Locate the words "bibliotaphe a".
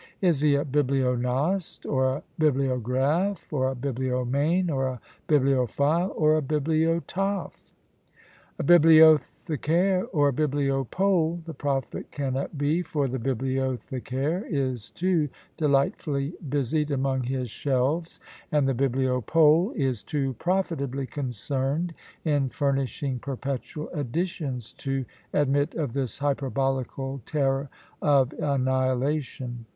6.41-8.63